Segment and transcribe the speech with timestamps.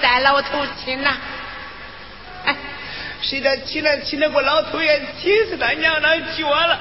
[0.00, 1.16] 带老头亲呐。
[2.44, 2.56] 哎，
[3.20, 6.78] 谁知亲了亲了，我老头也亲死他娘的脚了。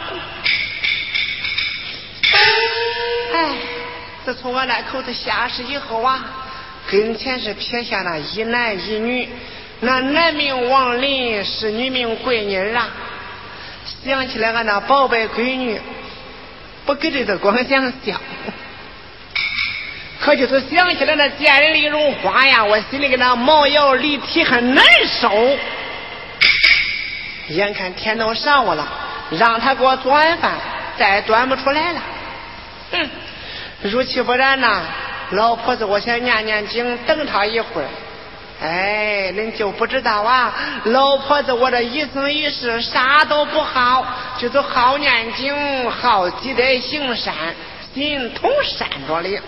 [3.34, 3.56] 哎，
[4.26, 6.24] 自从我那口子下世以后啊，
[6.90, 9.28] 跟前是撇下那一男一女，
[9.82, 12.90] 那男名王林，是女名桂妮啊。
[14.06, 15.80] 想起来俺那宝贝闺女，
[16.86, 18.22] 不给这个光想笑，
[20.20, 24.84] 可就是想起来那贱人李荣花呀，我心里跟那毛腰立体很难
[25.22, 25.58] 受。
[27.50, 28.86] 眼看天都上午了，
[29.32, 30.52] 让他给我做完饭，
[30.98, 32.02] 再端不出来了。
[32.92, 33.10] 哼，
[33.84, 34.82] 如其不然呐，
[35.32, 37.88] 老婆子，我先念念经，等他一会儿。
[38.60, 40.54] 哎，恁就不知道啊，
[40.86, 44.06] 老婆子，我这一生一世啥都不好，
[44.40, 47.34] 就是好念经，好积德行善，
[47.94, 49.40] 心同善着哩。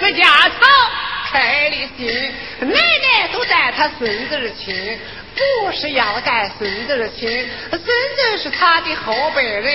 [0.00, 0.56] 自家草
[1.32, 4.98] 开的心，奶奶都带他孙子亲。
[5.36, 7.28] 不是要带孙子的亲，
[7.70, 9.70] 孙子是他的后辈人，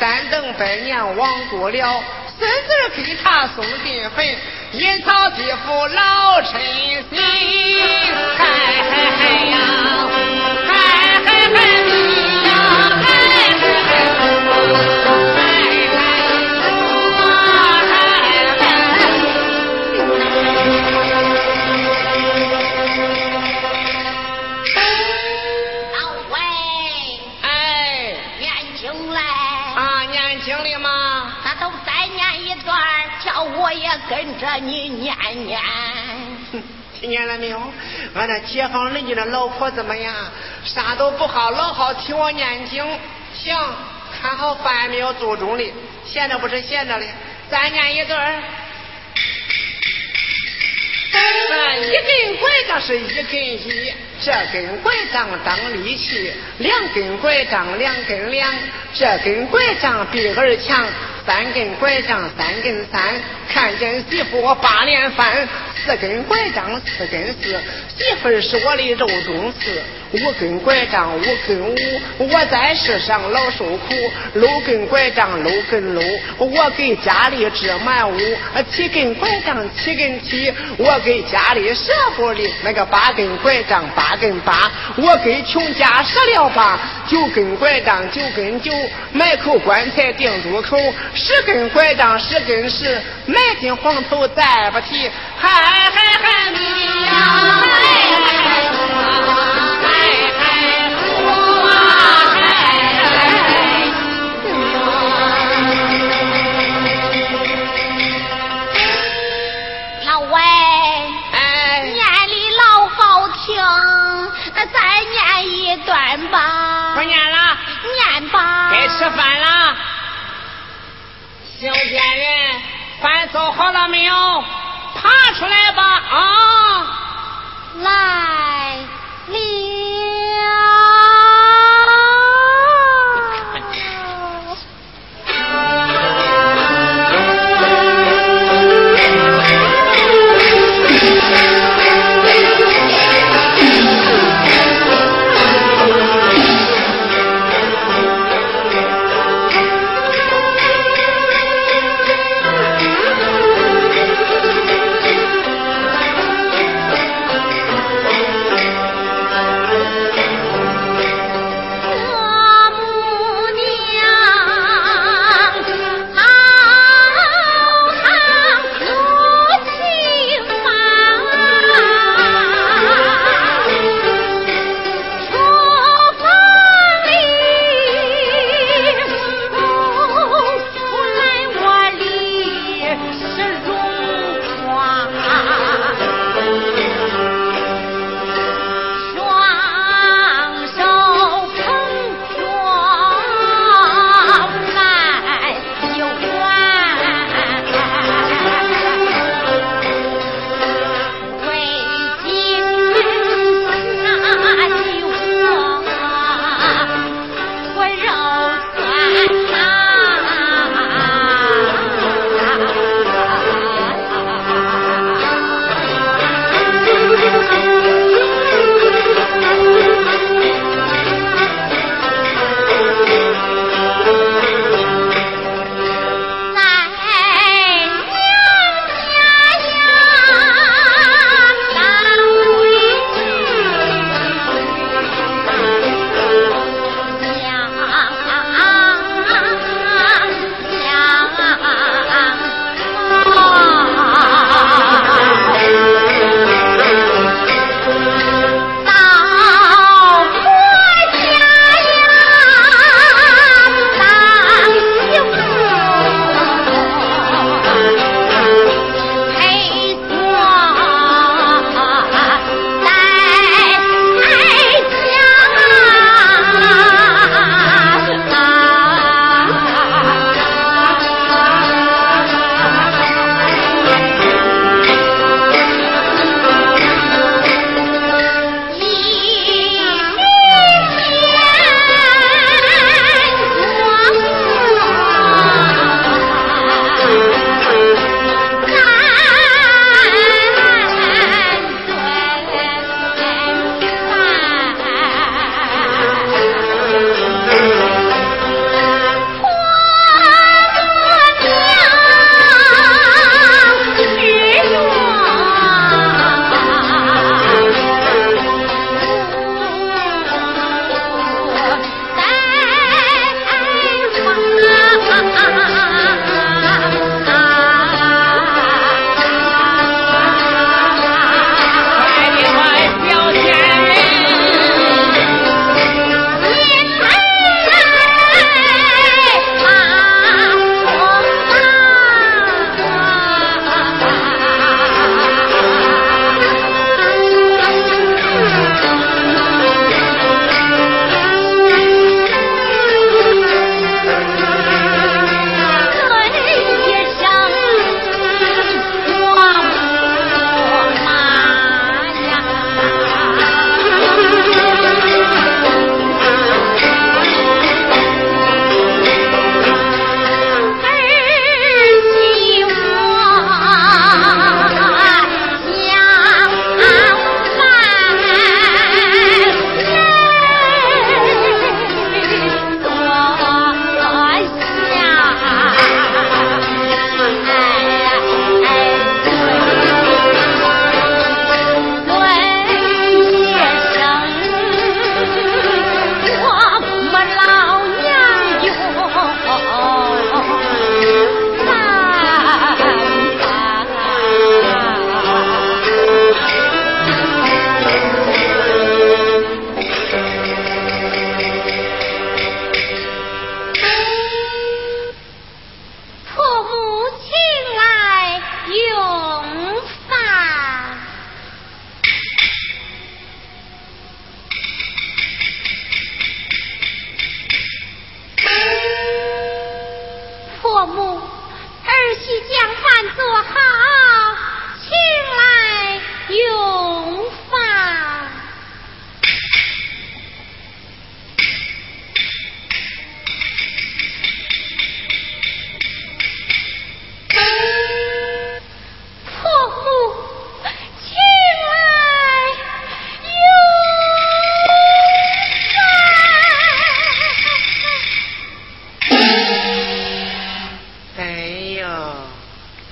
[0.00, 2.02] 三等百年枉过了，
[2.38, 4.26] 孙子给他送进坟，
[4.72, 6.58] 阴曹地府老臣
[7.10, 7.20] 心，
[8.38, 8.44] 嗨
[8.88, 9.58] 嗨嗨呀，
[10.66, 10.72] 嗨
[11.26, 11.91] 嗨嗨。
[38.22, 40.14] 俺那街坊邻居的老婆怎么样，
[40.64, 42.86] 啥都不好，老好听我念经。
[43.34, 43.58] 行，
[44.20, 45.72] 看好饭没有做中的，
[46.06, 47.06] 闲着不是闲着的，
[47.50, 48.42] 再念一段。
[51.80, 53.92] 一根拐杖是一根一，
[54.22, 58.48] 这根拐杖当利器；两根拐杖两根两，
[58.94, 60.86] 这根拐杖比儿强。
[61.24, 63.00] 三根拐杖三根三，
[63.48, 65.48] 看见媳妇我八连翻。
[65.84, 67.56] 四根拐杖四根丝，
[67.96, 69.82] 媳妇是我的肉中刺。
[70.12, 71.74] 五根拐杖五根五，
[72.18, 73.94] 我在世上老受苦。
[74.34, 76.02] 六根拐杖六根六，
[76.38, 78.18] 我给家里织满屋。
[78.70, 82.42] 七根拐杖七根七，我给家里舍不的。
[82.62, 86.78] 那个八根拐杖八根八，我给穷家舍了八。
[87.08, 88.70] 九根拐杖九根九，
[89.12, 90.76] 买口棺材钉住口。
[91.14, 95.10] 十根拐杖十根十，买进黄头再不提。
[95.38, 95.90] 嗨嗨
[96.22, 96.58] 嗨，你
[97.06, 97.62] 呀！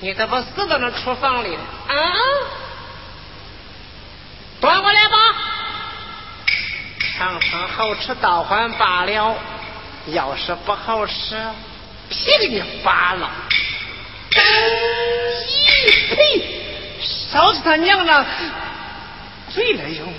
[0.01, 1.55] 你怎么死在那厨房里？
[1.55, 1.95] 啊！
[4.59, 5.17] 端过来吧。
[7.17, 9.35] 尝尝好吃，倒换罢了。
[10.07, 11.39] 要是不好吃，
[12.09, 13.29] 皮给你扒了。
[14.31, 16.61] 咦呸！
[17.31, 18.25] 烧死他娘了，
[19.53, 20.11] 嘴来用。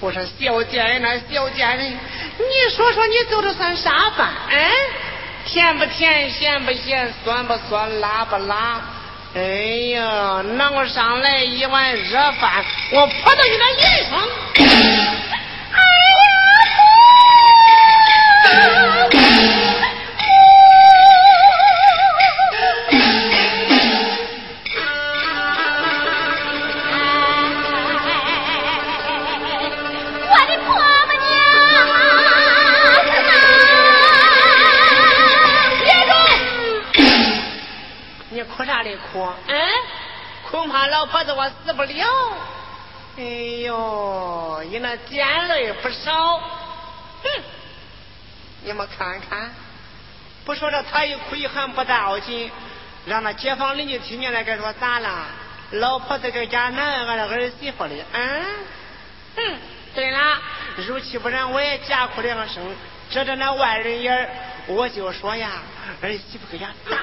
[0.00, 4.28] 我说小贱人呐，小贱人，你说说你做的算啥饭？
[4.50, 4.70] 嗯，
[5.46, 8.80] 甜不甜，咸不咸，酸不酸，辣不辣？
[9.34, 9.40] 哎
[9.94, 14.18] 呀，弄上来一碗热饭，我泼到你的脸上。
[40.88, 42.06] 老婆子我死不了。
[43.18, 43.22] 哎
[43.64, 47.42] 呦，你那眼泪不少，哼！
[48.62, 49.50] 你们看看，
[50.44, 52.50] 不说这他一哭一喊不要紧，
[53.06, 55.26] 让那街坊邻居听见了该说咋了？
[55.70, 58.44] 老婆子搁家难俺这儿媳妇的，嗯，
[59.36, 59.42] 哼！
[59.94, 60.38] 对了，
[60.86, 62.62] 如其不然，我也假哭两声，
[63.10, 64.30] 遮着那外人眼
[64.66, 65.62] 我就说呀，
[66.02, 66.98] 儿媳妇搁家大。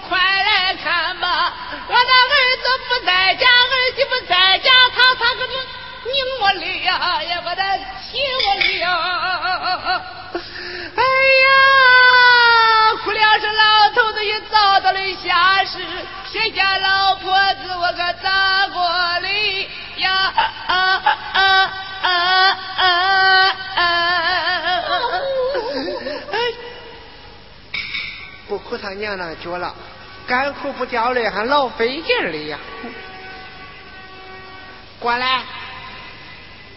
[0.00, 1.52] 快来看吧！
[1.88, 5.52] 我那儿子不在家，儿媳妇在家，他他可是
[6.04, 7.82] 拧我哩呀，也把他气
[8.46, 8.88] 我哩呀！
[10.96, 11.02] 哎
[11.44, 11.48] 呀，
[13.02, 15.78] 哭了是老头子也遭到了下世，
[16.32, 20.32] 谁家老婆子我可咋过哩呀？
[20.66, 20.72] 啊
[21.32, 21.70] 啊啊
[22.02, 22.08] 啊！
[23.76, 23.82] 啊
[28.68, 29.74] 哭他娘那脚了，
[30.26, 32.58] 干哭不掉泪还老费劲儿的呀！
[34.98, 35.42] 过来，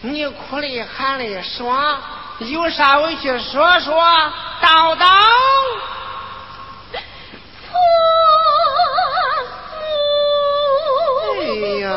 [0.02, 2.00] 你哭的喊的爽，
[2.40, 3.94] 有啥委屈说说，
[4.62, 5.06] 叨叨。
[11.40, 11.44] 哎
[11.80, 11.88] 呀，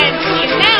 [0.00, 0.77] And.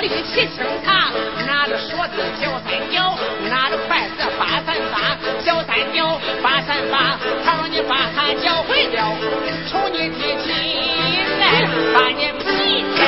[0.00, 1.10] 里去沏清茶，
[1.46, 3.16] 拿着勺子搅三搅，
[3.50, 9.16] 拿着筷子扒三扒，搅三搅扒三扒，倘你把它搅会了，
[9.68, 10.50] 从你提起
[11.40, 13.00] 来把你皮开，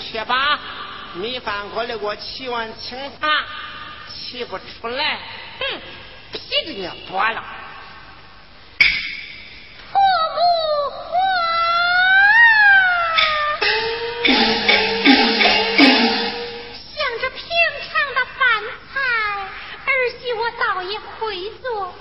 [0.00, 0.58] 去把
[1.14, 3.28] 米饭锅里给我沏碗清茶，
[4.10, 5.18] 沏不出来，
[5.58, 5.80] 哼，
[6.32, 7.42] 皮给你剥了。
[21.34, 21.92] 没错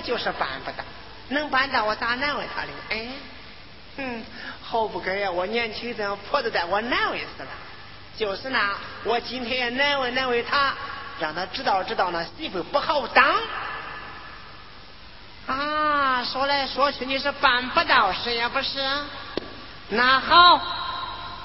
[0.00, 0.82] 他就是办不到，
[1.28, 2.68] 能办到我咋难为他的？
[2.88, 3.06] 哎，
[3.98, 4.24] 嗯，
[4.62, 5.30] 好不该呀！
[5.30, 7.48] 我年轻这样婆子带我难为死了。
[8.16, 8.58] 就是呢，
[9.04, 10.72] 我今天也难为难为他，
[11.18, 13.36] 让他知道知道那媳妇不好当。
[15.46, 18.78] 啊，说来说去你是办不到，是也不是？
[19.90, 20.62] 那好，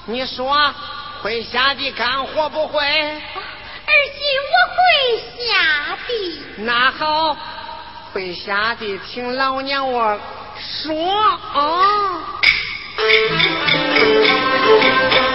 [0.06, 0.74] 你说
[1.20, 2.80] 会下地干活不会？
[2.80, 6.42] 儿媳我会下地。
[6.64, 7.36] 那好，
[8.16, 10.18] 会下地听老娘我
[10.58, 10.96] 说
[11.52, 12.40] 啊。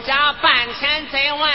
[0.00, 1.52] 家半天再完。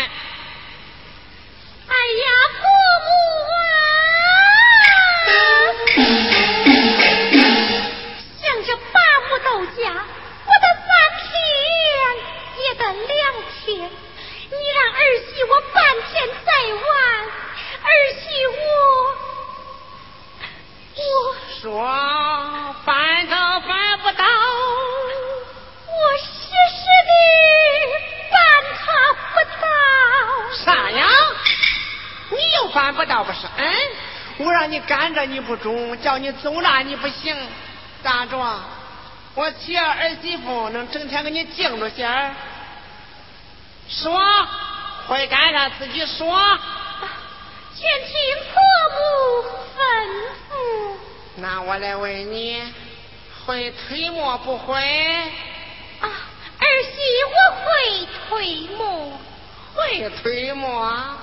[32.84, 33.48] 办不到不是？
[33.56, 33.74] 嗯，
[34.40, 37.34] 我让你干着你不中，叫你走那你不行，
[38.04, 38.60] 咋着？
[39.36, 42.32] 我娶儿儿媳妇能整天给你敬着些儿？
[43.88, 44.22] 说
[45.08, 46.60] 会干啥自己说。
[47.76, 48.14] 全听
[48.52, 48.62] 婆
[48.96, 49.00] 母
[49.74, 49.80] 吩
[50.50, 50.52] 咐。
[51.38, 52.62] 那我来问你，
[53.46, 54.76] 会推磨不会？
[56.02, 56.06] 啊，
[56.60, 57.00] 儿媳
[57.32, 59.20] 我会推磨。
[59.74, 61.18] 会推磨。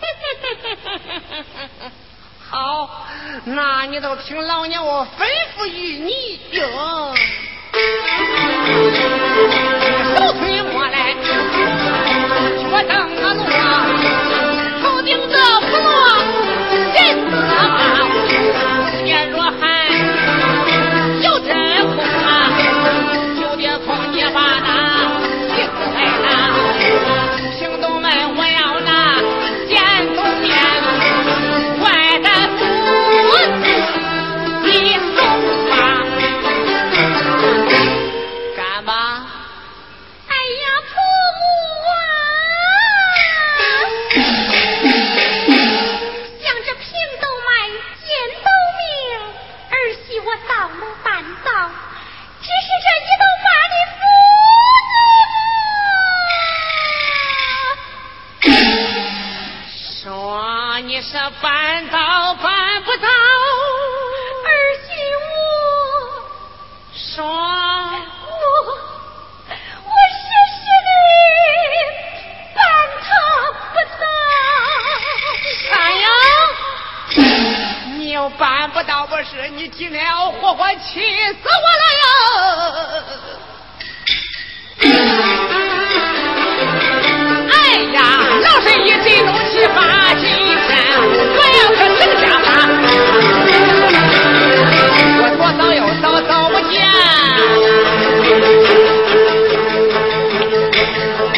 [2.50, 3.06] 好，
[3.44, 7.14] 那你都听老娘我吩咐与你哟。
[10.16, 11.28] 手推磨来，脚
[12.88, 13.44] 蹬个路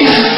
[0.05, 0.32] Thank you.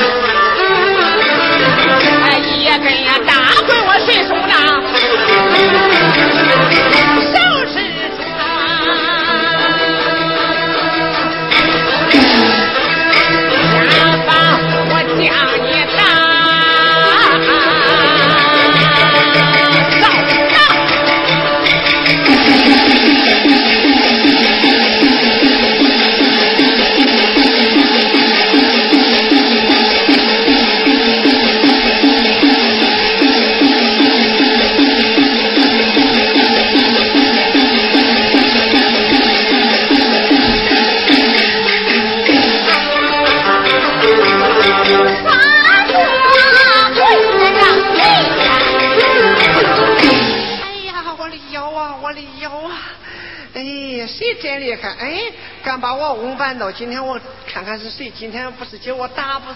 [56.54, 56.72] 我翁绊倒？
[56.72, 57.20] 今天我
[57.52, 58.10] 看看是谁？
[58.10, 59.46] 今天不是叫我打不？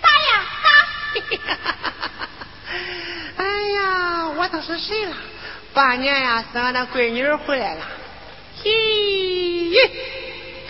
[0.00, 0.68] 打呀打！
[3.42, 5.16] 哎呀，我都是谁了？
[5.74, 7.84] 半年呀，是俺那闺女回来了。
[8.64, 9.90] 咦，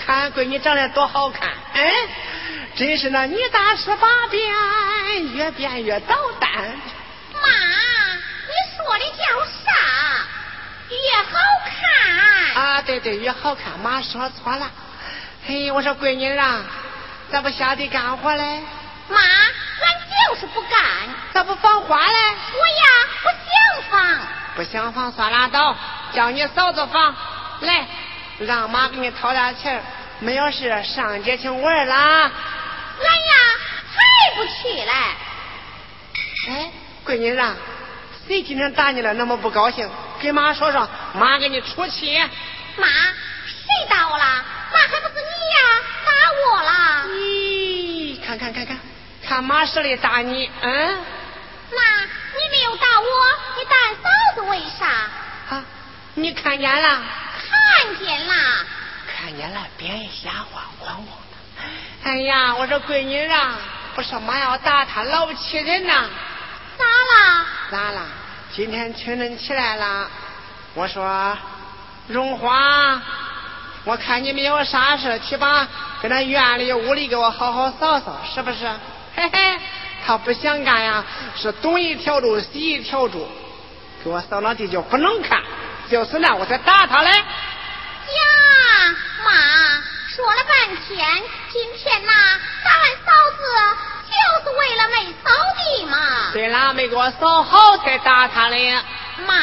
[0.04, 1.48] 看闺女长得多好看！
[1.74, 1.92] 哎，
[2.74, 4.52] 真是那女大十八变，
[5.34, 6.50] 越变越捣蛋。
[7.34, 7.48] 妈，
[8.18, 9.70] 你说的叫啥？
[10.88, 11.74] 越好看
[12.62, 12.75] 啊！
[12.86, 13.78] 对对，越好看。
[13.80, 14.70] 妈说错了。
[15.46, 16.62] 嘿，我说闺女啊，
[17.30, 18.62] 咋不下地干活嘞？
[19.08, 20.80] 妈，俺就是不干。
[21.32, 22.12] 咋不放花嘞？
[22.12, 22.84] 我呀，
[23.22, 24.18] 不想放。
[24.54, 25.76] 不想放算拉倒，
[26.12, 27.14] 叫你嫂子放。
[27.60, 27.86] 来，
[28.38, 29.82] 让妈给你掏点钱
[30.20, 31.96] 没有事上街去玩啦。
[31.96, 33.34] 俺呀，
[33.94, 34.92] 还不去嘞。
[36.48, 36.70] 哎，
[37.04, 37.56] 闺女啊，
[38.26, 39.12] 谁今天打你了？
[39.14, 39.90] 那么不高兴？
[40.20, 42.18] 给妈说说，妈给你出气。
[42.76, 42.86] 妈，
[43.46, 44.44] 谁打我了？
[44.72, 45.20] 那还不是你
[45.54, 45.60] 呀？
[46.04, 46.10] 打
[46.42, 46.70] 我了？
[47.14, 48.78] 咦，看看看看，
[49.26, 51.04] 看妈手里打你，嗯？
[51.70, 53.06] 那你没有打我，
[53.56, 54.86] 你打俺嫂子为啥？
[55.54, 55.64] 啊，
[56.14, 57.02] 你看见了？
[57.82, 58.34] 看见了。
[59.06, 61.34] 看见了，别瞎话，咣咣的。
[62.04, 63.54] 哎呀，我说闺女啊，
[63.94, 66.04] 不是妈要打他，老不气人呐。
[66.78, 67.46] 咋了？
[67.70, 68.02] 咋了？
[68.52, 70.08] 今天清晨起来了，
[70.74, 71.36] 我说
[72.08, 73.00] 荣华，
[73.84, 75.66] 我看你没有啥事，去吧
[76.00, 78.66] 跟那院里屋里给我好好扫扫，是不是？
[79.16, 79.58] 嘿嘿，
[80.06, 81.04] 他不想干呀，
[81.36, 83.28] 是东一条柱西一条柱，
[84.04, 85.42] 给我扫那地就不能看，
[85.90, 87.10] 就是那我才打他嘞。
[87.10, 87.24] 呀，
[89.24, 89.32] 妈，
[90.14, 92.12] 说了半天，今天呐
[92.64, 93.42] 打俺嫂子。
[94.06, 94.12] 就
[94.44, 96.30] 是为了没扫地嘛。
[96.32, 98.72] 对了，没给我扫好才打他嘞。
[99.26, 99.34] 妈，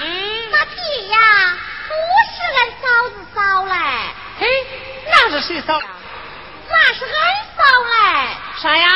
[0.00, 1.18] 嗯，那地呀
[1.86, 1.94] 不
[2.34, 3.74] 是俺嫂子扫嘞。
[4.40, 4.48] 嘿，
[5.06, 5.82] 那是谁扫？
[6.68, 7.12] 那是俺
[7.56, 8.28] 扫嘞。
[8.62, 8.88] 啥呀？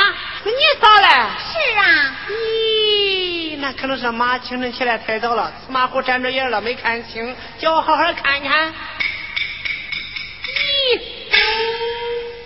[0.45, 1.09] 是你扫嘞？
[1.51, 2.15] 是啊。
[2.29, 8.73] 咦，那可能是妈清晨起来太早了，司马虎沾着眼了，没看清，叫我好好看看。
[10.45, 11.01] 咦，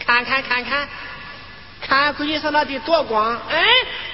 [0.07, 0.89] 看看看看。
[1.87, 3.65] 看闺女上那得多光，哎，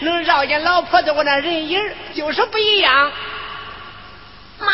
[0.00, 1.80] 能绕见老婆子我那人影
[2.14, 3.12] 就是不一样。
[4.58, 4.72] 妈，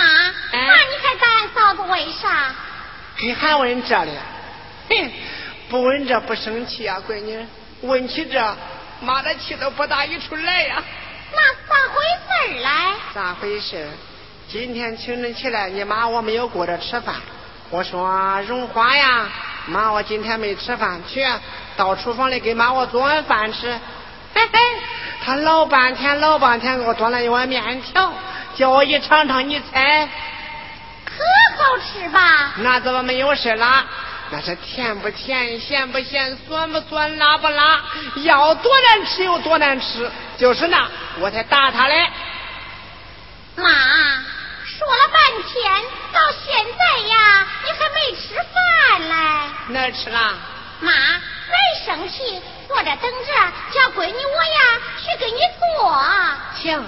[0.52, 2.54] 那你还打俺嫂子为啥？
[3.18, 4.10] 你还问这哩？
[4.90, 5.10] 哼，
[5.70, 7.38] 不问这不生气啊，闺女。
[7.82, 8.56] 问起这，
[9.00, 10.82] 妈的气都不打一处来呀。
[11.32, 12.94] 那咋回事来？
[13.14, 13.88] 咋回事？
[14.48, 17.14] 今天清晨起来，你妈我没有顾着吃饭。
[17.70, 19.28] 我说荣华呀，
[19.66, 21.24] 妈，我今天没吃饭，去。
[21.76, 23.72] 到厨房里给妈我做碗饭吃，
[24.34, 24.58] 嘿嘿，
[25.24, 28.12] 他老半天老半天给我端了一碗面条，
[28.56, 30.06] 叫我一尝尝，你猜？
[31.06, 31.24] 可
[31.56, 32.54] 好吃吧？
[32.58, 33.86] 那怎么没有事啦？
[34.30, 37.82] 那是甜不甜，咸不咸，酸不酸，辣不辣？
[38.22, 40.88] 要多难吃有多难吃，就是那
[41.18, 42.06] 我才打他嘞。
[43.56, 49.14] 妈，说了半天，到现在呀，你还没吃饭嘞？
[49.68, 50.34] 哪吃啦？
[50.80, 50.92] 妈。
[51.50, 54.60] 别生气，坐着等着，叫闺女我呀
[55.02, 56.04] 去给你做。
[56.62, 56.84] 行。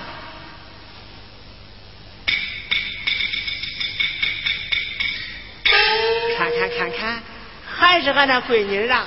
[7.83, 9.05] 还是俺那闺女啊！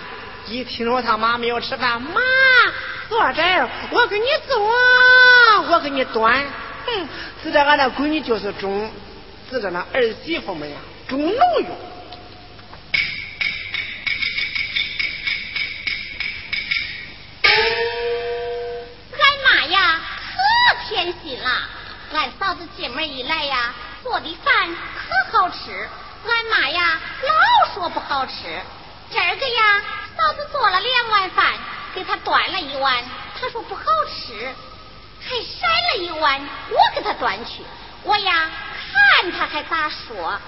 [0.48, 2.22] 一听说他妈没有吃饭，妈
[3.08, 4.70] 坐这儿，我给你做，
[5.72, 6.46] 我给你端。
[6.86, 7.10] 哼，
[7.42, 8.92] 指着俺那闺女就是中，
[9.50, 10.76] 指着那儿媳妇们呀，
[11.08, 11.78] 中农用
[19.44, 20.02] 妈呀
[20.36, 20.90] 可。
[20.90, 21.50] 偏心了，
[22.14, 25.90] 俺嫂子进门一来呀，做的饭可好吃。
[26.28, 27.00] 俺妈呀，
[27.76, 28.34] 说不好吃。
[29.12, 29.82] 这个呀，
[30.18, 31.46] 嫂子做了两碗饭，
[31.94, 33.04] 给他端了一碗，
[33.38, 34.56] 他说不好吃，
[35.22, 37.64] 还筛了一碗，我给他端去。
[38.04, 38.50] 我呀，
[39.20, 40.40] 看他还咋说？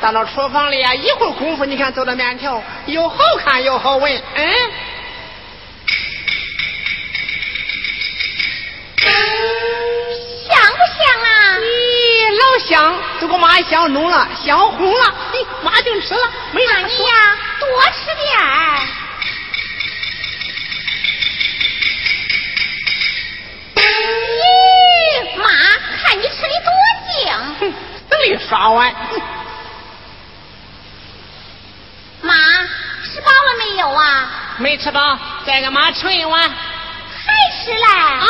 [0.00, 4.54] 到了厨房里啊，一会儿功夫，你看做的面条又好看又好闻，嗯。
[10.48, 11.58] 香不香啊？
[11.58, 11.62] 咦，
[12.38, 15.14] 老香，都给妈香浓了，香红了。
[15.32, 18.78] 哎，妈净吃了，没啥你呀，多吃点儿。
[23.74, 25.44] 咦，妈，
[26.02, 26.70] 看你吃的多
[27.08, 27.12] 净。
[27.60, 27.74] 哼，
[28.08, 28.94] 等你刷碗。
[32.20, 32.34] 妈，
[33.04, 34.30] 吃饱了没有啊？
[34.58, 36.40] 没吃饱，再给妈盛一碗。
[36.40, 37.84] 还吃嘞？
[37.84, 38.26] 啊。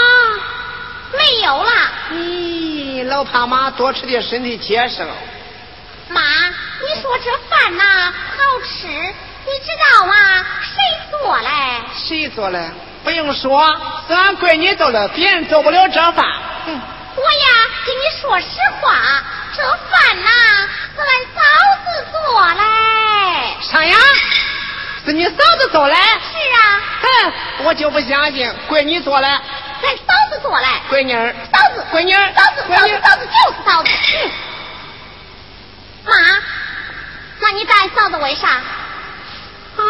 [1.17, 1.73] 没有了。
[2.12, 5.14] 咦，老怕妈多吃点，身体结实了。
[6.09, 10.14] 妈，你说这饭呐好吃，你知道吗？
[10.62, 10.75] 谁
[11.11, 11.49] 做嘞？
[11.95, 12.71] 谁做嘞？
[13.05, 13.67] 不用说，
[14.07, 16.27] 是俺闺女做的，别人做不了这饭。
[16.67, 16.81] 嗯。
[17.17, 17.47] 我呀，
[17.87, 18.47] 跟你说实
[18.81, 19.25] 话，
[19.57, 20.31] 这饭呐
[20.95, 21.41] 是俺嫂
[21.85, 22.62] 子做嘞。
[23.62, 23.97] 啥呀？
[25.07, 25.94] 是你嫂子做嘞？
[25.94, 26.81] 是啊。
[27.03, 27.33] 哼，
[27.64, 29.29] 我就不相信，闺女做嘞。
[29.83, 33.90] 咱嫂子做嘞，闺女儿，嫂子，闺女儿，嫂子，嫂子，嫂子就是嫂子。
[36.05, 36.14] 妈，
[37.40, 38.49] 那你带嫂子为啥？
[38.49, 39.83] 啊，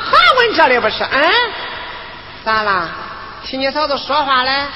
[0.00, 1.04] 还问这里不是？
[1.04, 1.32] 嗯，
[2.44, 2.88] 咋啦？
[3.44, 4.66] 听你嫂子说话嘞？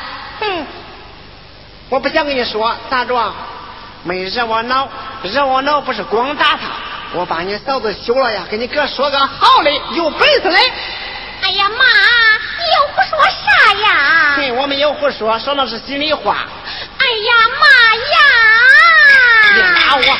[0.40, 0.66] 哼，
[1.90, 3.34] 我不想跟你说，咋着？
[4.04, 4.88] 没惹我恼，
[5.24, 6.67] 惹我恼不是光打他，
[7.14, 10.50] 我把你嫂子休了呀，给你哥说个好的，有本事的。
[11.40, 11.84] 哎呀，妈，
[12.58, 14.34] 你又胡说啥呀？
[14.36, 16.46] 嘿，我没有胡说，说的是心里话。
[16.98, 17.66] 哎呀，妈
[18.14, 18.20] 呀！
[19.54, 20.18] 你打我！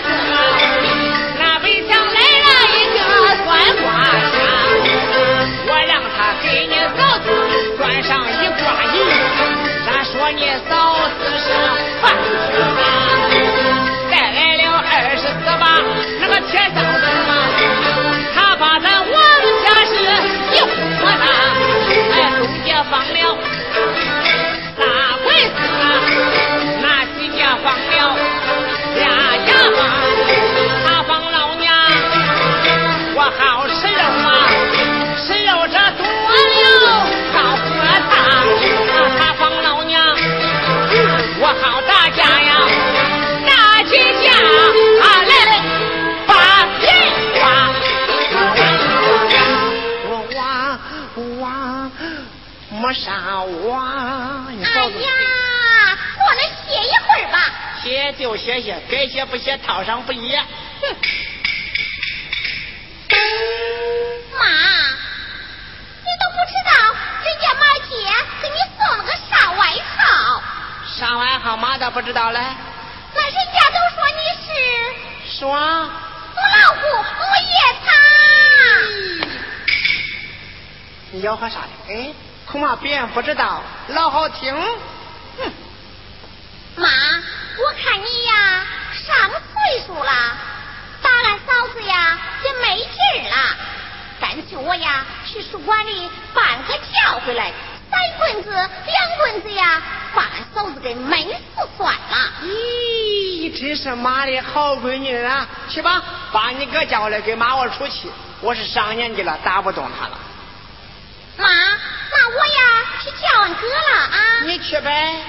[0.00, 0.31] 门
[52.92, 54.70] 没啥挖，你哎。
[54.70, 55.08] 呀，
[56.20, 57.38] 我来歇一会儿吧。
[57.82, 60.20] 歇就歇歇，该歇不歇，套上不写。
[60.28, 60.94] 哼，
[64.38, 64.44] 妈，
[66.00, 66.70] 你都不知道
[67.24, 67.96] 人家马姐
[68.42, 70.42] 给你送了个啥外号？
[70.94, 72.40] 啥外号妈咋不知道嘞。
[73.14, 74.50] 那人家都说你是
[75.38, 77.88] 说，母老虎、母夜叉。
[81.12, 81.70] 你吆喝啥呢？
[81.88, 82.12] 哎，
[82.52, 84.54] 恐怕别人不知道，老好听。
[85.38, 85.52] 哼，
[86.76, 90.12] 妈，我看你呀上岁数了，
[91.00, 92.90] 打俺嫂子呀也没劲
[93.24, 93.56] 儿了，
[94.20, 97.50] 干脆我呀去书馆里办个叫回来，
[97.90, 99.80] 三棍子两棍子呀，
[100.14, 102.32] 把俺嫂子给闷死算了。
[102.42, 105.48] 咦，真是妈的好闺女啊！
[105.70, 108.12] 去吧，把你哥叫来给妈我出气。
[108.42, 110.18] 我是上年纪了，打不动他了。
[111.38, 111.78] 妈，那
[112.34, 112.60] 我呀
[113.02, 114.18] 去叫俺哥了啊。
[114.44, 115.22] 你去呗。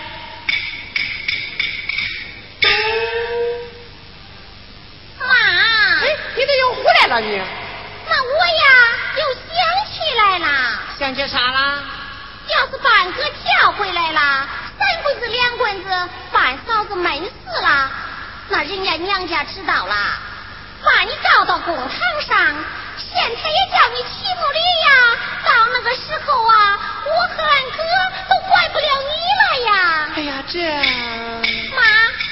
[5.20, 5.36] 妈，
[6.02, 7.42] 哎，你咋又回来了你？
[8.10, 8.64] 那我呀
[9.18, 9.52] 又想
[9.92, 10.48] 起来了。
[11.00, 11.84] 想起啥了？
[12.50, 14.48] 要是把俺哥叫回来了，
[14.78, 17.90] 三棍子两棍子把俺嫂子闷死了，
[18.50, 19.96] 那人家娘家知道了，
[20.84, 21.90] 把你告到公堂
[22.28, 22.38] 上，
[22.98, 25.18] 县太爷叫你起木里呀。
[25.46, 27.80] 到那个时候啊，我和俺哥
[28.30, 29.72] 都怪不了你了呀。
[30.16, 30.60] 哎呀，这，
[31.76, 31.82] 妈，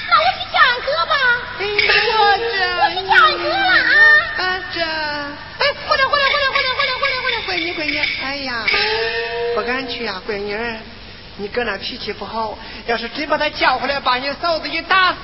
[0.08, 1.14] 那我去叫俺哥吧。
[1.58, 3.92] 哎呀这，我去叫俺哥了啊。
[4.38, 4.40] 啊
[4.72, 8.64] 这，哎，回来回来回来回来回来回来回来，闺女闺女，哎呀，
[9.54, 10.76] 不敢去呀、闺女儿，
[11.36, 15.16] 你哥那脾气不好，要是真把他叫回来，把你嫂子给打死，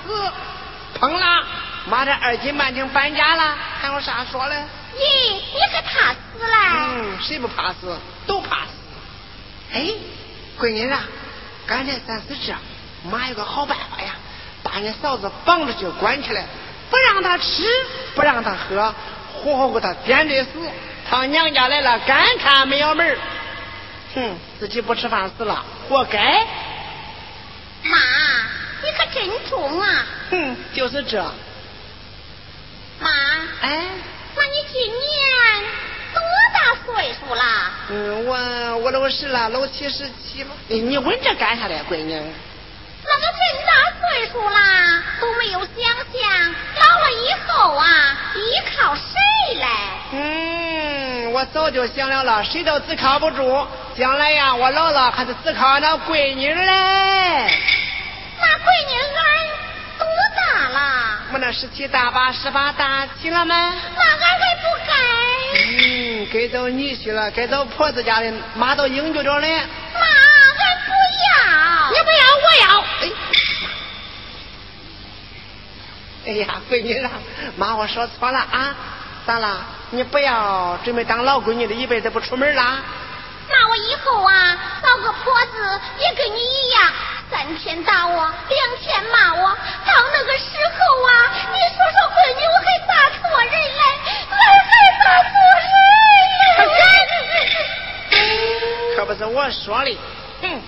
[0.95, 1.27] 碰了，
[1.87, 4.57] 妈这二斤半斤搬家了，还有啥说嘞？
[4.97, 6.57] 咦，你可怕死了。
[6.75, 7.97] 嗯，谁不怕死？
[8.27, 8.58] 都怕死。
[9.73, 9.91] 哎，
[10.59, 11.05] 闺女啊，
[11.67, 12.55] 刚才咱是这，
[13.11, 14.15] 妈有个好办法呀，
[14.63, 16.47] 把你嫂子绑着就关起来，
[16.91, 17.63] 不让她吃，
[18.15, 18.95] 不让她喝，
[19.35, 20.51] 活活给她点着死。
[21.09, 23.19] 她娘家来了，干看没有门儿
[24.15, 26.47] 哼，自己不吃饭死了，活该。
[27.85, 27.97] 妈，
[28.83, 30.07] 你可真重啊！
[30.31, 31.23] 哼，就是这。
[33.01, 33.11] 妈，
[33.61, 33.87] 哎，
[34.35, 35.01] 那你今年
[35.61, 35.78] 多
[36.59, 37.71] 大岁数啦？
[37.91, 40.51] 嗯，我我都是了，老七十七了。
[40.71, 42.15] 哎你问这干啥嘞，闺女？
[43.11, 45.69] 那么这么大岁数啦，都没有想
[46.13, 47.85] 想老了以后啊，
[48.35, 49.67] 依靠谁嘞？
[50.13, 53.67] 嗯，我早就想了了，谁都自靠不住。
[53.97, 56.67] 将来呀，我老了还是自靠那闺女嘞。
[58.41, 59.23] 那闺女俺
[59.99, 60.07] 多
[60.37, 60.79] 大了？
[61.33, 63.75] 我那十七大八，十八大七了吗？
[63.97, 64.93] 那俺还不该？
[65.55, 65.98] 嗯，
[66.33, 69.61] 该到女婿了，该到婆子家的，妈都应着着嘞。
[69.95, 70.93] 妈，俺不
[71.25, 71.91] 要。
[71.91, 72.81] 你不要，我要。
[73.01, 73.11] 哎，
[76.27, 77.11] 哎呀，闺女啊，
[77.57, 78.75] 妈，我说错了啊。
[79.27, 79.65] 咋了？
[79.91, 82.79] 你不要准备当老闺女的，一辈子不出门啦？
[83.51, 86.93] 那我以后啊，找个婆子也跟你一样，
[87.31, 88.15] 三天打我，
[88.49, 88.68] 两
[99.69, 99.99] 说的，
[100.41, 100.63] 哼！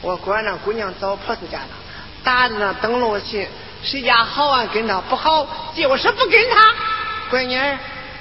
[0.00, 1.68] 我管那姑娘找婆子家了，
[2.22, 3.48] 打着那灯笼去，
[3.82, 6.74] 谁家好俺跟他不好，就是不跟他。
[7.32, 7.76] 闺女儿，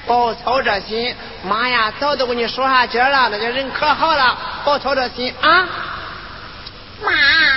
[0.08, 5.70] 别操这心，妈呀，早都跟你说下劲了，那叫人可好了，别操这心啊！
[7.04, 7.12] 妈，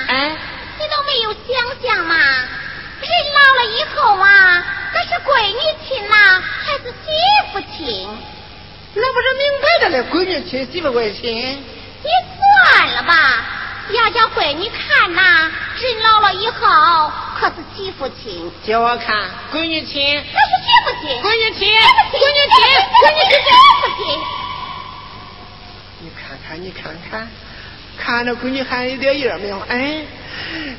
[0.08, 0.36] 哎，
[0.78, 2.14] 你都没有想想嘛？
[2.14, 5.58] 人老了以后啊，那是闺女
[5.88, 8.06] 亲呐、还是媳妇亲？
[8.98, 11.32] 那不是明摆着的，闺女亲媳妇归亲。
[12.02, 12.10] 你
[12.86, 13.14] 算了吧，
[13.90, 18.50] 要叫闺女看呐，人老了以后可是媳妇亲。
[18.64, 19.16] 叫我看，
[19.52, 20.04] 闺女亲。
[20.14, 21.20] 那是媳妇亲。
[21.20, 21.68] 闺女亲。
[21.68, 22.56] 闺女亲。
[23.02, 23.50] 闺女是媳
[23.82, 24.20] 妇亲。
[25.98, 27.28] 你看看，你看看，
[27.98, 29.58] 看着闺女还有点样没有？
[29.68, 30.02] 哎，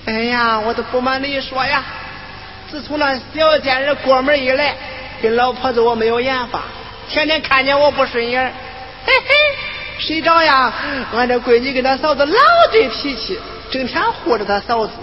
[0.06, 1.84] 哎呀，我都不瞒你说呀，
[2.72, 4.76] 自从那小贱人过门以来，
[5.22, 6.62] 跟老婆子我没有言法，
[7.10, 8.54] 天天看见我不顺眼
[9.06, 9.36] 嘿嘿。
[10.00, 10.72] 谁着呀？
[11.16, 12.40] 俺这闺女跟她嫂子老
[12.72, 13.40] 对脾气，
[13.72, 14.94] 整天护着她嫂子。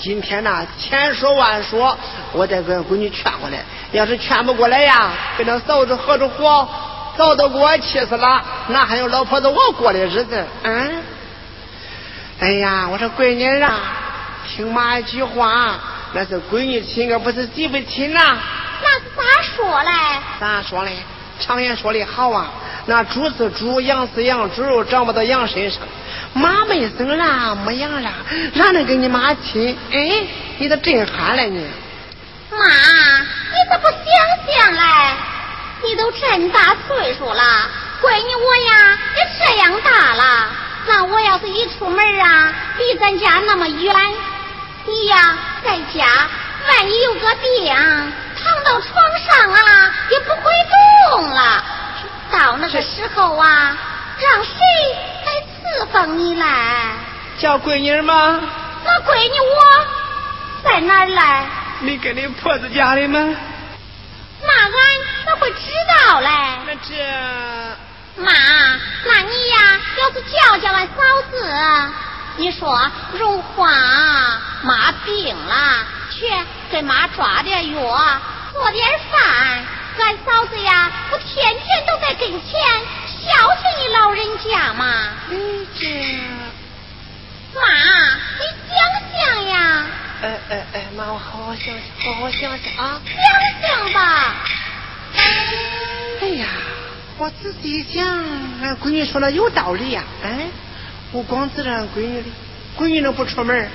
[0.00, 1.96] 今天呐，千说万说，
[2.32, 3.58] 我得跟闺女劝过来。
[3.90, 6.68] 要是劝不过来呀，跟他嫂子合着伙，
[7.16, 8.40] 嫂子给我气死了。
[8.68, 10.44] 那还有老婆子我过的日子？
[10.62, 11.02] 嗯。
[12.38, 13.80] 哎呀，我说闺女啊，
[14.46, 15.74] 听妈一句话，
[16.12, 18.36] 那是闺女亲，可不是媳妇亲呐。
[18.80, 19.90] 那是咋说嘞？
[20.38, 20.92] 咋说嘞？
[21.40, 22.52] 常言说的好啊。
[22.88, 25.82] 那猪是猪，羊是羊，猪肉长不到羊身上。
[26.32, 28.10] 妈没生了，没养了，
[28.54, 29.76] 哪能跟你妈亲？
[29.92, 30.26] 哎，
[30.56, 31.66] 你都震撼了你。
[32.50, 34.02] 妈，你咋不想
[34.46, 34.80] 想嘞？
[35.84, 37.42] 你都这么大岁数了，
[38.00, 40.48] 闺女我呀也这样大了。
[40.86, 43.94] 那我要是一出门啊，离咱家那么远，
[44.86, 46.06] 你呀在家，
[46.68, 47.66] 万一有个病，
[48.34, 48.94] 躺到床
[49.28, 50.50] 上啊，也不会
[51.12, 51.64] 动了。
[52.30, 53.76] 到那个时候啊，
[54.18, 54.52] 让谁
[55.24, 56.92] 来侍奉你来？
[57.38, 58.40] 叫闺女吗？
[58.84, 59.86] 那闺女我
[60.64, 61.46] 在哪儿来？
[61.80, 63.18] 你跟你婆子家里吗？
[64.40, 64.72] 那俺
[65.26, 65.70] 咋会知
[66.06, 66.28] 道嘞？
[66.66, 66.94] 那这
[68.22, 68.32] 妈，
[69.04, 71.52] 那你呀，要是叫叫俺嫂子，
[72.36, 72.80] 你说
[73.18, 73.70] 荣华
[74.62, 76.26] 妈病了，去
[76.70, 77.80] 给妈抓点药，
[78.52, 79.64] 做点饭。
[80.00, 82.40] 俺嫂子呀，不天天都在跟前
[83.06, 85.08] 孝敬你老人家吗？
[85.30, 85.86] 嗯，这
[87.54, 87.60] 妈，
[88.38, 88.76] 你想
[89.12, 89.86] 想呀。
[90.22, 93.00] 哎哎哎，妈，我好好想想，好好想想啊。
[93.06, 94.34] 想想吧。
[96.20, 96.46] 哎呀，
[97.18, 98.06] 我仔细一想，
[98.62, 100.02] 俺闺女说的有道理呀。
[100.22, 100.46] 哎，
[101.12, 102.28] 不光指着俺闺女的，
[102.78, 103.68] 闺女能不出门？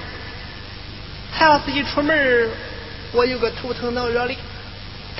[1.37, 2.49] 她要是一出门，
[3.11, 4.35] 我有个头疼脑热的。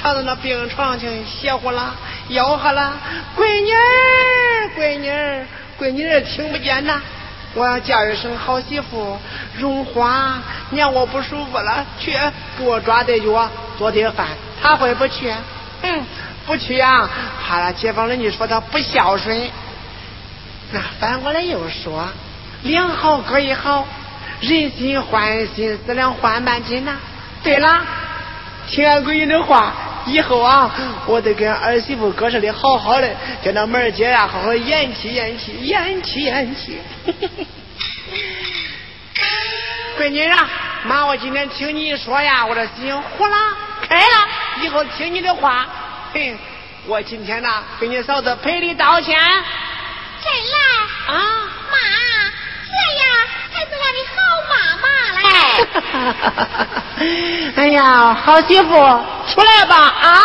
[0.01, 1.95] 躺在那病床上邪乎了，
[2.29, 2.93] 吆喝了，
[3.37, 3.71] 闺女，
[4.77, 5.11] 闺女，
[5.79, 7.01] 闺女儿听不见呐！
[7.55, 9.17] 我要叫一声好媳妇，
[9.59, 10.39] 荣华，
[10.71, 12.11] 娘我不舒服了，去
[12.57, 14.27] 给我抓点药，做点饭。
[14.61, 15.31] 他会不去？
[15.83, 16.03] 嗯，
[16.45, 17.07] 不去呀，
[17.45, 19.49] 怕了街坊邻居说他不孝顺。
[20.71, 22.07] 那反过来又说，
[22.63, 23.85] 两好搁一好，
[24.41, 26.93] 人心换心，思量换半斤呐。
[27.43, 27.81] 对了，
[28.67, 29.73] 听俺闺女的话。
[30.05, 30.69] 以后啊，
[31.05, 33.09] 我得跟儿媳妇搁这里好好的，
[33.41, 36.77] 叫那门姐啊好好演起演起演起演起。
[39.97, 40.49] 闺女啊，
[40.83, 43.37] 妈，我今天听你一说呀，我这心豁啦
[43.87, 44.27] 开了。
[44.61, 45.65] 以后听你的话，
[46.13, 46.37] 哼，
[46.87, 49.17] 我今天呐给你嫂子赔礼道歉。
[49.17, 51.15] 真来啊，
[51.71, 51.77] 妈，
[52.67, 53.07] 这样
[53.53, 54.15] 才是俺的好
[54.49, 54.85] 妈妈
[55.21, 55.21] 嘞。
[57.55, 58.69] 哎呀，好媳妇，
[59.27, 60.19] 出来吧啊！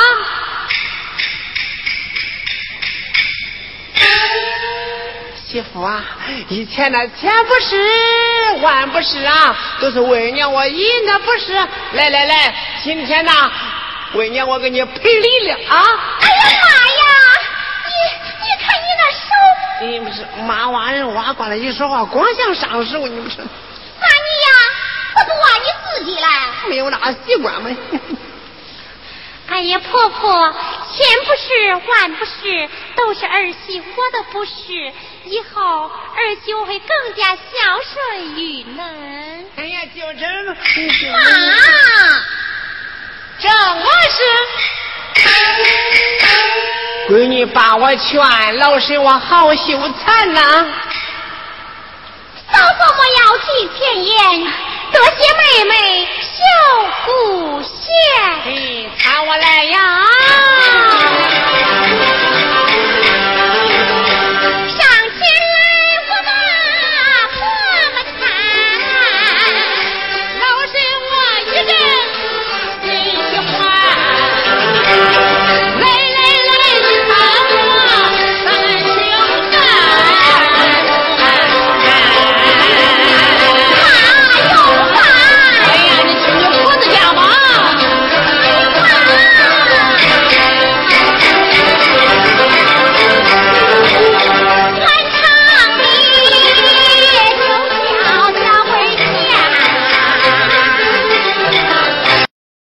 [5.46, 6.04] 媳妇啊，
[6.48, 11.54] 以前那钱不是万不是啊，都是为娘我银的不是。
[11.92, 13.50] 来来来，今天呐，
[14.14, 15.82] 为娘我给你赔礼了啊！
[16.20, 16.67] 哎呀，
[21.28, 23.36] 挖人挖惯了，一说话光想上手，你不是？
[23.38, 24.50] 那你呀？
[25.14, 26.28] 不是挖你自己来，
[26.68, 27.70] 没有那习惯吗？
[29.48, 30.54] 哎呀，婆婆，
[30.94, 34.52] 千不是，万不是，都是儿媳妇的不是。
[35.24, 37.40] 以后儿媳会更加孝
[37.82, 38.80] 顺于恁。
[39.56, 40.26] 哎呀，就这
[41.10, 41.18] 妈，
[43.40, 44.18] 这我是。
[47.08, 48.20] 闺女把我劝，
[48.58, 50.66] 老身我好羞惭呐。
[52.58, 53.46] 老何莫要记
[53.78, 54.12] 前言，
[54.92, 55.72] 多谢妹妹
[56.20, 56.34] 绣
[57.04, 57.68] 虎鞋。
[58.44, 59.78] 嘿，看我来呀！